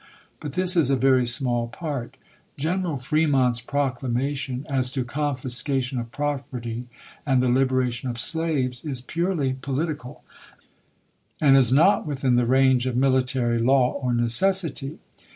But 0.39 0.53
this 0.53 0.75
is 0.75 0.89
a 0.89 0.95
very 0.95 1.25
smaU 1.25 1.71
part. 1.71 2.17
General 2.57 2.97
Fremont's 2.97 3.61
proclamation, 3.61 4.65
as 4.67 4.91
to 4.93 5.05
confiscation 5.05 5.99
of 5.99 6.11
property, 6.11 6.87
and 7.23 7.39
the 7.39 7.49
liberation 7.49 8.09
of 8.09 8.17
slaves, 8.17 8.83
is 8.83 8.99
purely 9.01 9.53
political 9.53 10.23
and 11.39 11.55
not 11.73 12.07
within 12.07 12.35
the 12.35 12.47
range 12.47 12.87
of 12.87 12.97
military 12.97 13.59
law 13.59 13.91
or 13.91 14.11
necessity. 14.11 14.97